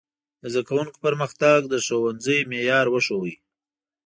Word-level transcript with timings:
د 0.41 0.43
زده 0.53 0.63
کوونکو 0.67 0.97
پرمختګ 1.05 1.59
د 1.67 1.73
ښوونځي 1.85 2.39
معیار 2.49 2.85
وښود. 2.89 3.35